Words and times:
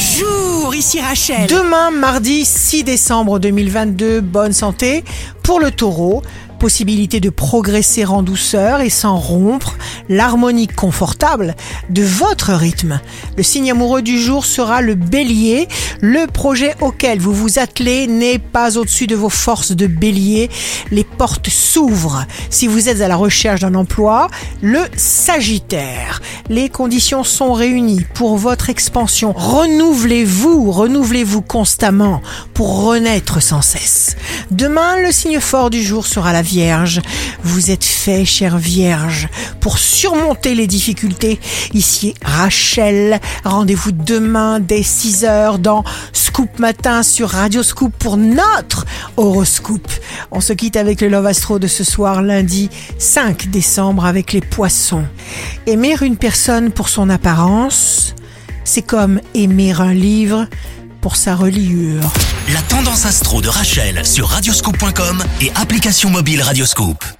Bonjour, 0.00 0.74
ici 0.74 0.98
Rachel. 0.98 1.46
Demain, 1.46 1.90
mardi 1.90 2.46
6 2.46 2.84
décembre 2.84 3.38
2022, 3.38 4.22
bonne 4.22 4.54
santé 4.54 5.04
pour 5.42 5.60
le 5.60 5.70
taureau. 5.70 6.22
Possibilité 6.60 7.20
de 7.20 7.30
progresser 7.30 8.04
en 8.04 8.22
douceur 8.22 8.82
et 8.82 8.90
sans 8.90 9.16
rompre 9.16 9.78
l'harmonique 10.10 10.76
confortable 10.76 11.56
de 11.88 12.02
votre 12.02 12.52
rythme. 12.52 13.00
Le 13.38 13.42
signe 13.42 13.70
amoureux 13.70 14.02
du 14.02 14.20
jour 14.20 14.44
sera 14.44 14.82
le 14.82 14.94
bélier. 14.94 15.68
Le 16.02 16.26
projet 16.26 16.74
auquel 16.82 17.18
vous 17.18 17.32
vous 17.32 17.58
attelez 17.58 18.06
n'est 18.06 18.38
pas 18.38 18.76
au-dessus 18.76 19.06
de 19.06 19.16
vos 19.16 19.30
forces 19.30 19.72
de 19.72 19.86
bélier. 19.86 20.50
Les 20.90 21.02
portes 21.02 21.48
s'ouvrent. 21.48 22.26
Si 22.50 22.66
vous 22.66 22.90
êtes 22.90 23.00
à 23.00 23.08
la 23.08 23.16
recherche 23.16 23.60
d'un 23.60 23.74
emploi, 23.74 24.28
le 24.60 24.80
sagittaire. 24.96 26.20
Les 26.50 26.68
conditions 26.68 27.24
sont 27.24 27.54
réunies 27.54 28.04
pour 28.12 28.36
votre 28.36 28.68
expansion. 28.68 29.32
Renouvelez-vous, 29.32 30.70
renouvelez-vous 30.70 31.40
constamment 31.40 32.20
pour 32.52 32.84
renaître 32.84 33.40
sans 33.40 33.62
cesse. 33.62 34.16
Demain, 34.50 34.96
le 35.00 35.12
signe 35.12 35.38
fort 35.38 35.70
du 35.70 35.80
jour 35.80 36.08
sera 36.08 36.32
la 36.32 36.42
Vierge. 36.42 37.00
Vous 37.44 37.70
êtes 37.70 37.84
fait, 37.84 38.24
chère 38.24 38.58
Vierge, 38.58 39.28
pour 39.60 39.78
surmonter 39.78 40.56
les 40.56 40.66
difficultés. 40.66 41.38
Ici 41.72 42.14
Rachel. 42.24 43.20
Rendez-vous 43.44 43.92
demain 43.92 44.58
dès 44.58 44.80
6h 44.80 45.58
dans 45.58 45.84
Scoop 46.12 46.58
Matin 46.58 47.04
sur 47.04 47.30
Radio 47.30 47.62
Scoop 47.62 47.92
pour 47.96 48.16
notre 48.16 48.86
horoscope. 49.16 49.90
On 50.32 50.40
se 50.40 50.52
quitte 50.52 50.76
avec 50.76 51.00
le 51.00 51.08
Love 51.08 51.26
Astro 51.26 51.60
de 51.60 51.68
ce 51.68 51.84
soir 51.84 52.20
lundi 52.20 52.70
5 52.98 53.50
décembre 53.50 54.04
avec 54.04 54.32
les 54.32 54.40
poissons. 54.40 55.04
Aimer 55.68 55.94
une 56.02 56.16
personne 56.16 56.72
pour 56.72 56.88
son 56.88 57.08
apparence, 57.08 58.16
c'est 58.64 58.82
comme 58.82 59.20
aimer 59.34 59.74
un 59.78 59.94
livre 59.94 60.48
pour 61.00 61.16
sa 61.16 61.34
reliure. 61.34 62.02
La 62.52 62.62
tendance 62.62 63.06
astro 63.06 63.40
de 63.40 63.48
Rachel 63.48 64.04
sur 64.04 64.28
radioscope.com 64.28 65.22
et 65.40 65.50
application 65.54 66.10
mobile 66.10 66.42
Radioscope. 66.42 67.19